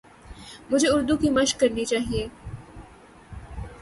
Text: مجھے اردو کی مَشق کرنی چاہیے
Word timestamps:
مجھے 0.69 0.87
اردو 0.93 1.15
کی 1.21 1.29
مَشق 1.35 1.59
کرنی 1.59 1.85
چاہیے 1.91 2.23